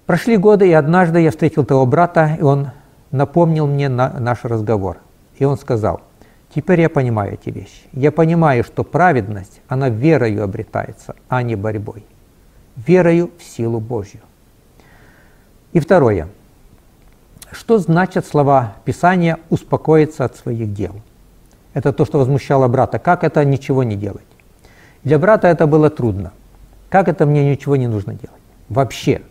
Прошли 0.06 0.38
годы, 0.38 0.70
и 0.70 0.74
однажды 0.74 1.22
я 1.22 1.32
встретил 1.32 1.66
того 1.66 1.86
брата, 1.86 2.38
и 2.40 2.42
он 2.42 2.70
напомнил 3.12 3.68
мне 3.68 3.90
на 3.90 4.20
наш 4.20 4.44
разговор. 4.44 4.98
И 5.38 5.46
он 5.46 5.58
сказал, 5.58 6.02
теперь 6.54 6.82
я 6.82 6.90
понимаю 6.90 7.34
эти 7.34 7.50
вещи. 7.50 7.84
Я 7.92 8.12
понимаю, 8.12 8.64
что 8.64 8.84
праведность, 8.84 9.62
она 9.68 9.90
верою 9.90 10.44
обретается, 10.44 11.16
а 11.28 11.42
не 11.44 11.56
борьбой. 11.56 12.06
Верою 12.76 13.32
в 13.38 13.44
силу 13.44 13.80
Божью. 13.80 14.22
И 15.74 15.80
второе. 15.80 16.30
Что 17.52 17.78
значат 17.78 18.26
слова 18.26 18.76
Писания 18.84 19.40
«успокоиться 19.50 20.26
от 20.26 20.36
своих 20.36 20.74
дел»? 20.74 20.96
Это 21.74 21.94
то, 21.94 22.06
что 22.06 22.20
возмущало 22.20 22.68
брата. 22.68 23.00
Как 23.00 23.24
это 23.24 23.44
ничего 23.46 23.84
не 23.84 23.96
делать? 23.96 24.26
Для 25.04 25.18
брата 25.18 25.48
это 25.48 25.68
было 25.68 25.90
трудно. 25.90 26.34
Как 26.90 27.08
это 27.08 27.26
мне 27.26 27.50
ничего 27.50 27.76
не 27.76 27.88
нужно 27.88 28.14
делать? 28.14 28.42
Вообще. 28.68 29.22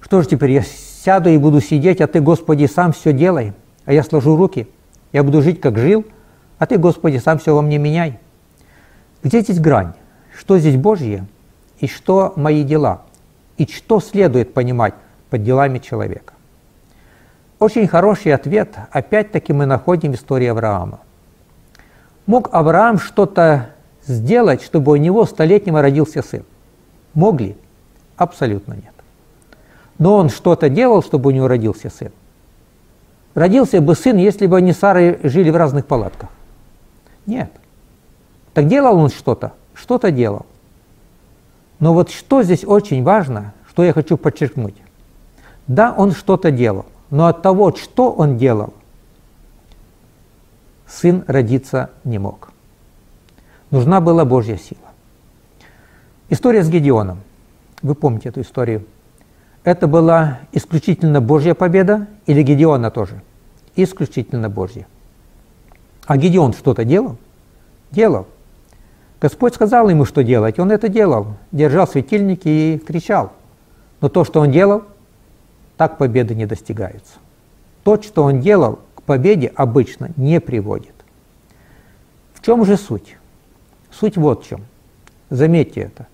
Что 0.00 0.20
же 0.20 0.28
теперь, 0.28 0.50
я 0.50 0.62
сяду 0.62 1.30
и 1.30 1.38
буду 1.38 1.60
сидеть, 1.60 2.00
а 2.00 2.06
ты, 2.06 2.20
Господи, 2.20 2.66
сам 2.66 2.92
все 2.92 3.12
делай, 3.12 3.54
а 3.86 3.92
я 3.92 4.02
сложу 4.02 4.36
руки, 4.36 4.68
я 5.12 5.22
буду 5.22 5.40
жить, 5.40 5.60
как 5.60 5.78
жил, 5.78 6.04
а 6.58 6.66
ты, 6.66 6.76
Господи, 6.76 7.16
сам 7.16 7.38
все 7.38 7.54
во 7.54 7.62
мне 7.62 7.78
меняй. 7.78 8.18
Где 9.22 9.40
здесь 9.40 9.60
грань? 9.60 9.94
Что 10.36 10.58
здесь 10.58 10.76
Божье 10.76 11.26
и 11.78 11.86
что 11.86 12.34
мои 12.36 12.64
дела? 12.64 13.02
И 13.56 13.66
что 13.66 14.00
следует 14.00 14.52
понимать 14.52 14.94
под 15.30 15.42
делами 15.42 15.78
человека? 15.78 16.33
Очень 17.58 17.86
хороший 17.86 18.34
ответ, 18.34 18.76
опять-таки, 18.90 19.52
мы 19.52 19.66
находим 19.66 20.12
в 20.12 20.16
истории 20.16 20.48
Авраама. 20.48 21.00
Мог 22.26 22.48
Авраам 22.52 22.98
что-то 22.98 23.70
сделать, 24.06 24.62
чтобы 24.62 24.92
у 24.92 24.96
него 24.96 25.24
столетнего 25.26 25.80
родился 25.80 26.22
сын? 26.22 26.44
Мог 27.14 27.40
ли? 27.40 27.56
Абсолютно 28.16 28.74
нет. 28.74 28.92
Но 29.98 30.16
он 30.16 30.28
что-то 30.28 30.68
делал, 30.68 31.02
чтобы 31.02 31.28
у 31.28 31.32
него 31.32 31.48
родился 31.48 31.90
сын. 31.90 32.10
Родился 33.34 33.80
бы 33.80 33.94
сын, 33.94 34.16
если 34.16 34.46
бы 34.46 34.56
они 34.56 34.72
с 34.72 34.78
Сарой 34.78 35.18
жили 35.22 35.50
в 35.50 35.56
разных 35.56 35.86
палатках. 35.86 36.28
Нет. 37.26 37.50
Так 38.52 38.68
делал 38.68 38.98
он 38.98 39.10
что-то? 39.10 39.52
Что-то 39.74 40.10
делал. 40.10 40.46
Но 41.80 41.94
вот 41.94 42.10
что 42.10 42.42
здесь 42.42 42.64
очень 42.64 43.02
важно, 43.02 43.52
что 43.68 43.84
я 43.84 43.92
хочу 43.92 44.16
подчеркнуть. 44.16 44.76
Да, 45.66 45.94
он 45.96 46.12
что-то 46.12 46.50
делал, 46.50 46.86
но 47.10 47.26
от 47.26 47.42
того, 47.42 47.74
что 47.74 48.10
он 48.12 48.36
делал, 48.36 48.74
сын 50.86 51.24
родиться 51.26 51.90
не 52.04 52.18
мог. 52.18 52.52
Нужна 53.70 54.00
была 54.00 54.24
Божья 54.24 54.56
сила. 54.56 54.80
История 56.30 56.62
с 56.62 56.68
Гедеоном. 56.68 57.20
Вы 57.82 57.94
помните 57.94 58.28
эту 58.28 58.40
историю. 58.40 58.86
Это 59.62 59.86
была 59.86 60.40
исключительно 60.52 61.20
Божья 61.20 61.54
победа 61.54 62.06
или 62.26 62.42
Гедеона 62.42 62.90
тоже? 62.90 63.22
Исключительно 63.76 64.48
Божья. 64.48 64.86
А 66.06 66.16
Гедеон 66.16 66.52
что-то 66.52 66.84
делал? 66.84 67.16
Делал. 67.90 68.26
Господь 69.20 69.54
сказал 69.54 69.88
ему, 69.88 70.04
что 70.04 70.22
делать, 70.22 70.58
он 70.58 70.70
это 70.70 70.88
делал. 70.88 71.28
Держал 71.50 71.88
светильники 71.88 72.48
и 72.48 72.78
кричал. 72.78 73.32
Но 74.00 74.08
то, 74.08 74.24
что 74.24 74.40
он 74.40 74.50
делал, 74.50 74.84
так 75.84 75.98
победы 75.98 76.34
не 76.34 76.46
достигаются. 76.46 77.18
То, 77.82 78.00
что 78.00 78.22
он 78.22 78.40
делал, 78.40 78.78
к 78.94 79.02
победе 79.02 79.52
обычно 79.54 80.12
не 80.16 80.40
приводит. 80.40 80.94
В 82.32 82.40
чем 82.40 82.64
же 82.64 82.78
суть? 82.78 83.18
Суть 83.90 84.16
вот 84.16 84.42
в 84.42 84.48
чем. 84.48 84.62
Заметьте 85.28 85.82
это. 85.82 86.06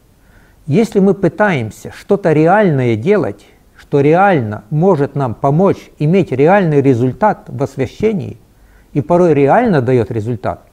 Если 0.66 0.98
мы 0.98 1.14
пытаемся 1.14 1.92
что-то 1.96 2.32
реальное 2.32 2.96
делать, 2.96 3.46
что 3.76 4.00
реально 4.00 4.64
может 4.70 5.14
нам 5.14 5.34
помочь 5.34 5.92
иметь 6.00 6.32
реальный 6.32 6.82
результат 6.82 7.44
в 7.46 7.62
освящении, 7.62 8.38
и 8.92 9.00
порой 9.00 9.34
реально 9.34 9.80
дает 9.80 10.10
результат, 10.10 10.66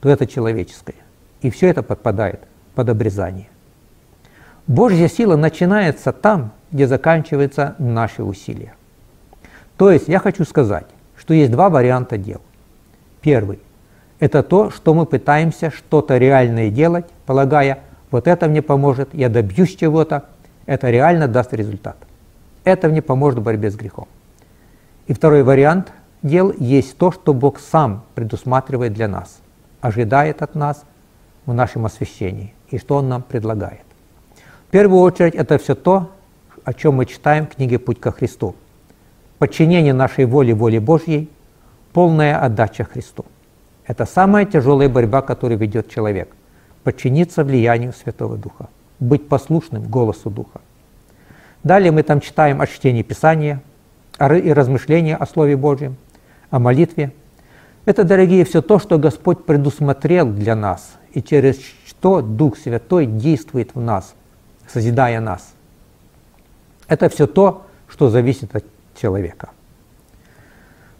то 0.00 0.10
это 0.10 0.26
человеческое. 0.26 0.96
И 1.40 1.48
все 1.48 1.68
это 1.68 1.82
подпадает 1.82 2.40
под 2.74 2.90
обрезание. 2.90 3.48
Божья 4.66 5.08
сила 5.08 5.36
начинается 5.36 6.12
там, 6.12 6.52
где 6.74 6.88
заканчиваются 6.88 7.76
наши 7.78 8.24
усилия. 8.24 8.74
То 9.76 9.92
есть 9.92 10.08
я 10.08 10.18
хочу 10.18 10.44
сказать, 10.44 10.86
что 11.16 11.32
есть 11.32 11.52
два 11.52 11.70
варианта 11.70 12.18
дел. 12.18 12.40
Первый– 13.22 13.60
это 14.18 14.42
то, 14.42 14.70
что 14.70 14.92
мы 14.92 15.06
пытаемся 15.06 15.70
что-то 15.70 16.18
реальное 16.18 16.70
делать, 16.70 17.06
полагая, 17.26 17.78
вот 18.10 18.26
это 18.26 18.48
мне 18.48 18.60
поможет, 18.60 19.14
я 19.14 19.28
добьюсь 19.28 19.76
чего-то, 19.76 20.24
это 20.66 20.90
реально 20.90 21.28
даст 21.28 21.54
результат. 21.54 21.96
Это 22.64 22.88
мне 22.88 23.02
поможет 23.02 23.38
в 23.38 23.42
борьбе 23.44 23.70
с 23.70 23.76
грехом. 23.76 24.08
И 25.06 25.12
второй 25.12 25.44
вариант 25.44 25.92
дел 26.24 26.52
есть 26.58 26.98
то, 26.98 27.12
что 27.12 27.34
Бог 27.34 27.60
сам 27.60 28.02
предусматривает 28.16 28.94
для 28.94 29.06
нас, 29.06 29.38
ожидает 29.80 30.42
от 30.42 30.56
нас 30.56 30.84
в 31.46 31.54
нашем 31.54 31.86
освящении 31.86 32.52
и 32.70 32.78
что 32.78 32.96
Он 32.96 33.08
нам 33.08 33.22
предлагает. 33.22 33.84
В 34.66 34.70
первую 34.72 35.02
очередь 35.02 35.36
это 35.36 35.58
все 35.58 35.76
то, 35.76 36.10
о 36.64 36.72
чем 36.72 36.94
мы 36.94 37.06
читаем 37.06 37.46
в 37.46 37.50
книге 37.50 37.78
«Путь 37.78 38.00
ко 38.00 38.10
Христу». 38.10 38.54
Подчинение 39.38 39.92
нашей 39.92 40.24
воли 40.24 40.52
воле 40.52 40.80
Божьей, 40.80 41.30
полная 41.92 42.38
отдача 42.38 42.84
Христу. 42.84 43.24
Это 43.86 44.06
самая 44.06 44.46
тяжелая 44.46 44.88
борьба, 44.88 45.22
которую 45.22 45.58
ведет 45.58 45.90
человек– 45.90 46.34
подчиниться 46.84 47.42
влиянию 47.42 47.92
Святого 47.92 48.36
Духа, 48.36 48.68
быть 49.00 49.28
послушным 49.28 49.82
голосу 49.82 50.30
Духа. 50.30 50.60
Далее 51.64 51.90
мы 51.90 52.02
там 52.02 52.20
читаем 52.20 52.60
о 52.60 52.66
чтении 52.66 53.02
Писания 53.02 53.62
и 54.20 54.52
размышления 54.52 55.16
о 55.16 55.26
Слове 55.26 55.56
Божьем, 55.56 55.96
о 56.50 56.58
молитве. 56.58 57.12
Это, 57.86 58.04
дорогие, 58.04 58.44
все 58.44 58.62
то, 58.62 58.78
что 58.78 58.98
Господь 58.98 59.44
предусмотрел 59.44 60.30
для 60.30 60.54
нас 60.54 60.96
и 61.12 61.22
через 61.22 61.58
что 61.86 62.20
Дух 62.20 62.58
Святой 62.58 63.06
действует 63.06 63.74
в 63.74 63.80
нас, 63.80 64.14
созидая 64.66 65.20
нас. 65.20 65.53
Это 66.88 67.08
все 67.08 67.26
то, 67.26 67.66
что 67.88 68.10
зависит 68.10 68.54
от 68.54 68.64
человека. 69.00 69.50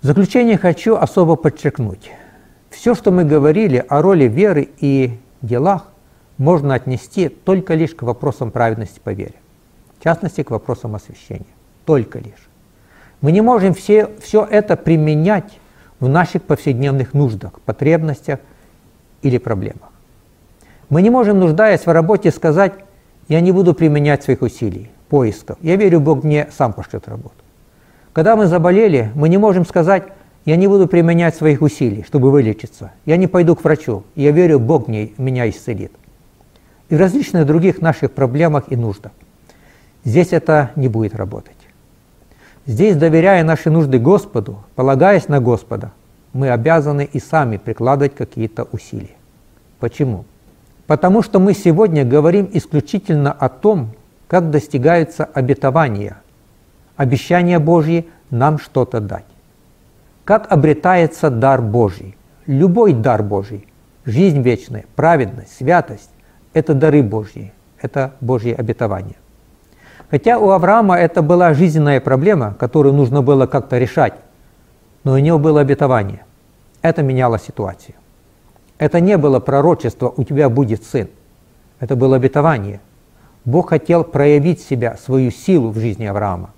В 0.03 0.07
заключение 0.07 0.59
хочу 0.59 0.97
особо 0.97 1.37
подчеркнуть. 1.37 2.11
Все, 2.71 2.95
что 2.95 3.11
мы 3.11 3.25
говорили 3.25 3.85
о 3.89 4.03
роли 4.03 4.25
веры 4.25 4.69
и 4.79 5.19
делах 5.41 5.87
можно 6.37 6.75
отнести 6.75 7.29
только 7.29 7.75
лишь 7.75 7.95
к 7.95 8.03
вопросам 8.03 8.51
праведности 8.51 9.01
по 9.03 9.11
вере, 9.13 9.35
в 9.99 10.05
частности, 10.05 10.43
к 10.43 10.51
вопросам 10.51 10.95
освящения. 10.95 11.47
Только 11.85 12.19
лишь. 12.19 12.49
Мы 13.21 13.33
не 13.33 13.41
можем 13.41 13.73
все, 13.75 14.11
все 14.21 14.45
это 14.45 14.77
применять 14.77 15.59
в 16.01 16.09
наших 16.09 16.43
повседневных 16.43 17.15
нуждах, 17.15 17.61
потребностях 17.61 18.41
или 19.23 19.39
проблемах. 19.39 19.91
Мы 20.91 21.03
не 21.03 21.11
можем, 21.11 21.39
нуждаясь 21.39 21.87
в 21.87 21.91
работе, 21.91 22.31
сказать, 22.31 22.75
я 23.29 23.41
не 23.41 23.53
буду 23.53 23.73
применять 23.73 24.23
своих 24.23 24.43
усилий, 24.43 24.91
поисков. 25.09 25.59
Я 25.61 25.77
верю, 25.77 26.01
Бог 26.01 26.25
мне 26.25 26.49
сам 26.57 26.73
пошлет 26.73 27.09
работу. 27.09 27.35
Когда 28.13 28.37
мы 28.37 28.47
заболели, 28.47 29.11
мы 29.15 29.29
не 29.29 29.39
можем 29.39 29.67
сказать, 29.67 30.05
я 30.45 30.57
не 30.57 30.69
буду 30.69 30.87
применять 30.87 31.35
своих 31.35 31.63
усилий, 31.63 32.05
чтобы 32.07 32.31
вылечиться. 32.31 32.93
Я 33.07 33.17
не 33.17 33.27
пойду 33.27 33.57
к 33.57 33.65
врачу. 33.65 34.05
Я 34.15 34.31
верю, 34.31 34.59
Бог 34.61 34.89
мне, 34.89 35.11
меня 35.17 35.49
исцелит. 35.49 35.93
И 36.91 36.97
в 36.97 36.99
различных 36.99 37.47
других 37.47 37.81
наших 37.81 38.13
проблемах 38.13 38.65
и 38.69 38.77
нуждах. 38.77 39.13
Здесь 40.05 40.33
это 40.33 40.71
не 40.77 40.89
будет 40.89 41.15
работать. 41.15 41.57
Здесь, 42.67 42.97
доверяя 42.97 43.43
наши 43.43 43.71
нужды 43.71 43.99
Господу, 43.99 44.59
полагаясь 44.75 45.29
на 45.29 45.41
Господа, 45.41 45.93
мы 46.33 46.51
обязаны 46.51 47.09
и 47.11 47.21
сами 47.21 47.57
прикладывать 47.57 48.15
какие-то 48.15 48.65
усилия. 48.65 49.17
Почему? 49.81 50.25
Потому 50.87 51.23
что 51.23 51.39
мы 51.39 51.55
сегодня 51.55 52.05
говорим 52.05 52.49
исключительно 52.53 53.33
о 53.33 53.49
том, 53.49 53.91
как 54.29 54.51
достигаются 54.51 55.25
обетования, 55.25 56.19
обещания 56.97 57.59
Божьи 57.59 58.09
нам 58.31 58.59
что-то 58.59 59.01
дать. 59.01 59.25
Как 60.25 60.51
обретается 60.51 61.31
дар 61.31 61.61
Божий? 61.61 62.17
Любой 62.47 62.93
дар 62.93 63.23
Божий, 63.23 63.67
жизнь 64.05 64.43
вечная, 64.43 64.85
праведность, 64.97 65.57
святость– 65.57 66.11
это 66.53 66.75
дары 66.75 67.03
Божьи, 67.03 67.53
это 67.81 68.13
Божьи 68.21 68.53
обетования. 68.53 69.17
Хотя 70.11 70.39
у 70.39 70.51
Авраама 70.51 70.97
это 70.97 71.23
была 71.23 71.55
жизненная 71.55 72.01
проблема, 72.01 72.55
которую 72.59 72.95
нужно 72.95 73.23
было 73.23 73.47
как-то 73.47 73.79
решать, 73.79 74.15
но 75.03 75.15
у 75.15 75.19
него 75.19 75.39
было 75.39 75.61
обетование. 75.61 76.25
Это 76.83 77.03
меняло 77.03 77.39
ситуацию. 77.39 77.95
Это 78.79 79.01
не 79.01 79.17
было 79.17 79.41
пророчество 79.41 80.13
«у 80.17 80.25
тебя 80.25 80.49
будет 80.49 80.85
сын». 80.85 81.09
Это 81.81 81.97
было 81.97 82.17
обетование. 82.17 82.81
Бог 83.45 83.71
хотел 83.71 84.05
проявить 84.05 84.61
себя, 84.61 84.97
свою 84.97 85.31
силу 85.31 85.71
в 85.71 85.79
жизни 85.79 86.05
Авраама. 86.05 86.51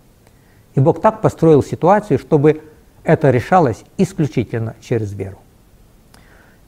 И 0.74 0.80
Бог 0.80 1.00
так 1.00 1.20
построил 1.20 1.62
ситуацию, 1.62 2.18
чтобы 2.18 2.62
это 3.02 3.30
решалось 3.30 3.84
исключительно 3.96 4.74
через 4.80 5.12
веру. 5.12 5.38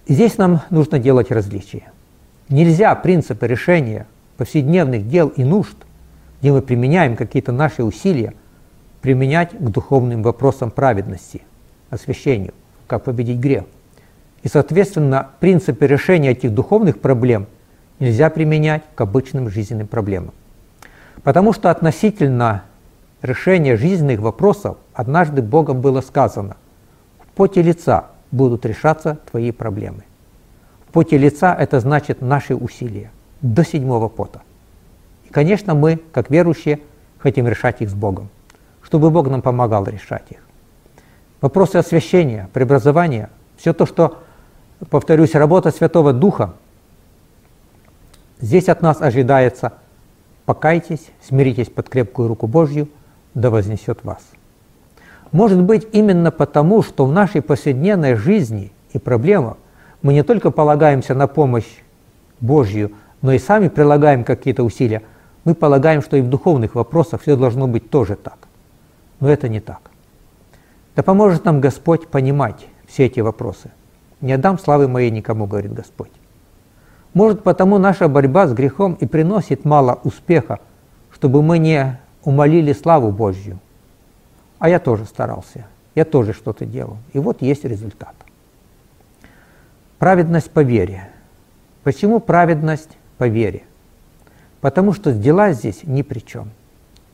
Здесь 0.09 0.39
нам 0.39 0.63
нужно 0.71 0.99
делать 0.99 1.31
различия. 1.31 1.93
Нельзя 2.49 2.95
принципы 2.95 3.47
решения 3.47 4.07
повседневных 4.39 5.09
дел 5.09 5.29
и 5.29 5.45
нужд, 5.45 5.77
где 6.41 6.53
мы 6.53 6.63
применяем 6.63 7.17
какие-то 7.17 7.53
наши 7.53 7.83
усилия, 7.83 8.35
применять 9.03 9.51
к 9.51 9.69
духовным 9.69 10.23
вопросам 10.23 10.71
праведности, 10.71 11.43
освящению, 11.91 12.55
как 12.87 13.05
победить 13.05 13.39
грех. 13.39 13.65
И, 14.43 14.49
соответственно, 14.49 15.29
принципы 15.41 15.87
решения 15.87 16.31
этих 16.31 16.55
духовных 16.55 17.01
проблем 17.01 17.47
нельзя 18.01 18.31
применять 18.31 18.83
к 18.95 19.01
обычным 19.01 19.51
жизненным 19.51 19.87
проблемам. 19.87 20.33
Потому 21.23 21.53
что 21.53 21.71
относительно 21.71 22.65
решения 23.23 23.77
жизненных 23.77 24.21
вопросов 24.21 24.77
однажды 24.93 25.43
Богом 25.43 25.81
было 25.81 26.01
сказано 26.01 26.57
«В 27.21 27.27
поте 27.35 27.63
лица 27.63 28.07
будут 28.31 28.65
решаться 28.65 29.19
твои 29.31 29.51
проблемы». 29.51 30.05
В 30.89 30.93
поте 30.93 31.19
лица 31.19 31.55
это 31.55 31.81
значит 31.81 32.23
наши 32.23 32.55
усилия 32.55 33.11
до 33.43 33.65
седьмого 33.65 34.09
пота. 34.09 34.43
И, 35.29 35.33
конечно, 35.33 35.75
мы, 35.75 36.01
как 36.13 36.31
верующие, 36.31 36.81
хотим 37.19 37.47
решать 37.47 37.83
их 37.83 37.91
с 37.91 37.95
Богом, 37.95 38.29
чтобы 38.83 39.11
Бог 39.11 39.29
нам 39.29 39.43
помогал 39.43 39.85
решать 39.85 40.25
их. 40.31 40.39
Вопросы 41.41 41.77
освящения, 41.77 42.49
преобразования, 42.53 43.31
все 43.57 43.73
то, 43.73 43.87
что, 43.87 44.23
повторюсь, 44.89 45.35
работа 45.35 45.71
Святого 45.71 46.13
Духа, 46.13 46.55
здесь 48.40 48.68
от 48.68 48.83
нас 48.83 49.01
ожидается 49.01 49.74
«покайтесь, 50.46 51.11
смиритесь 51.22 51.68
под 51.68 51.88
крепкую 51.88 52.29
руку 52.29 52.46
Божью, 52.46 52.88
да 53.35 53.51
вознесет 53.51 54.05
вас». 54.05 54.20
Может 55.33 55.62
быть, 55.62 55.87
именно 55.92 56.31
потому, 56.31 56.83
что 56.83 57.05
в 57.05 57.12
нашей 57.12 57.42
повседневной 57.42 58.14
жизни 58.14 58.72
и 58.92 58.98
проблемах 58.98 59.57
мы 60.03 60.14
не 60.14 60.22
только 60.22 60.51
полагаемся 60.51 61.14
на 61.14 61.27
помощь 61.27 61.68
Божью, 62.40 62.92
но 63.20 63.33
и 63.33 63.38
сами 63.38 63.68
прилагаем 63.68 64.24
какие-то 64.24 64.62
усилия, 64.62 65.03
мы 65.44 65.55
полагаем, 65.55 66.03
что 66.03 66.16
и 66.16 66.20
в 66.20 66.29
духовных 66.29 66.74
вопросах 66.74 67.22
все 67.22 67.37
должно 67.37 67.66
быть 67.66 67.90
тоже 67.90 68.16
так. 68.16 68.38
Но 69.20 69.29
это 69.29 69.48
не 69.48 69.61
так. 69.61 69.81
Да 70.94 71.03
поможет 71.03 71.44
нам 71.44 71.61
Господь 71.61 72.09
понимать 72.09 72.66
все 72.87 73.07
эти 73.07 73.20
вопросы. 73.20 73.70
«Не 74.20 74.33
отдам 74.33 74.59
славы 74.59 74.88
моей 74.88 75.11
никому», 75.11 75.46
говорит 75.46 75.72
Господь. 75.72 76.11
Может, 77.14 77.42
потому 77.42 77.79
наша 77.79 78.09
борьба 78.09 78.47
с 78.47 78.53
грехом 78.53 78.94
и 78.94 79.07
приносит 79.07 79.64
мало 79.64 79.99
успеха, 80.05 80.61
чтобы 81.12 81.42
мы 81.42 81.59
не 81.59 81.99
умолили 82.23 82.73
славу 82.73 83.11
Божью. 83.11 83.59
А 84.59 84.68
я 84.68 84.79
тоже 84.79 85.05
старался, 85.05 85.66
я 85.94 86.05
тоже 86.05 86.33
что-то 86.33 86.64
делал. 86.64 86.99
И 87.12 87.18
вот 87.18 87.42
есть 87.42 87.64
результат. 87.64 88.14
Праведность 89.99 90.51
по 90.51 90.61
вере. 90.61 91.09
Почему 91.83 92.21
праведность 92.21 92.97
по 93.16 93.27
вере? 93.27 93.62
Потому 94.61 94.92
что 94.92 95.12
дела 95.12 95.53
здесь 95.53 95.81
ни 95.85 96.03
при 96.03 96.21
чем. 96.21 96.51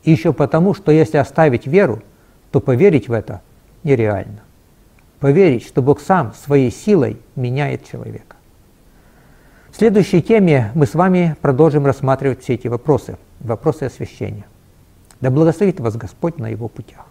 И 0.03 0.11
еще 0.11 0.33
потому, 0.33 0.73
что 0.73 0.91
если 0.91 1.17
оставить 1.17 1.65
веру, 1.65 2.01
то 2.51 2.59
поверить 2.59 3.07
в 3.07 3.13
это 3.13 3.41
нереально. 3.83 4.41
Поверить, 5.19 5.65
что 5.65 5.81
Бог 5.81 5.99
сам 5.99 6.33
своей 6.33 6.71
силой 6.71 7.17
меняет 7.35 7.87
человека. 7.87 8.34
В 9.75 9.77
следующей 9.77 10.21
теме 10.21 10.71
мы 10.73 10.85
с 10.85 10.93
вами 10.93 11.35
продолжим 11.41 11.85
рассматривать 11.85 12.41
все 12.41 12.53
эти 12.53 12.69
вопросы, 12.69 13.17
вопросы 13.41 13.83
освящения. 13.83 14.45
Да 15.19 15.29
благословит 15.29 15.81
вас 15.81 15.97
Господь 15.97 16.37
на 16.37 16.47
его 16.47 16.69
путях. 16.69 17.05